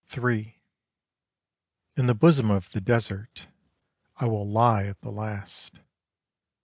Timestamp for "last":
5.11-5.75